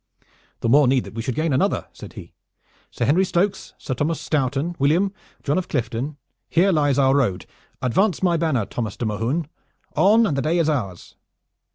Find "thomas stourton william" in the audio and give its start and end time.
3.93-5.13